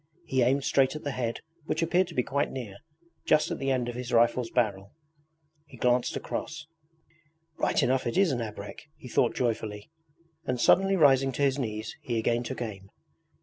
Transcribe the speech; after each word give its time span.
He 0.25 0.41
aimed 0.41 0.63
straight 0.63 0.95
at 0.95 1.03
the 1.03 1.11
head 1.11 1.41
which 1.65 1.83
appeared 1.83 2.07
to 2.07 2.15
be 2.15 2.23
quite 2.23 2.49
near 2.49 2.77
just 3.23 3.51
at 3.51 3.59
the 3.59 3.69
end 3.69 3.87
of 3.87 3.93
his 3.93 4.11
rifle's 4.11 4.49
barrel. 4.49 4.93
He 5.67 5.77
glanced 5.77 6.19
cross. 6.23 6.65
'Right 7.59 7.83
enough 7.83 8.07
it 8.07 8.17
is 8.17 8.31
an 8.31 8.41
abrek! 8.41 8.89
he 8.97 9.07
thought 9.07 9.35
joyfully, 9.35 9.91
and 10.43 10.59
suddenly 10.59 10.95
rising 10.95 11.31
to 11.33 11.43
his 11.43 11.59
knees 11.59 11.95
he 12.01 12.17
again 12.17 12.41
took 12.41 12.63
aim. 12.63 12.89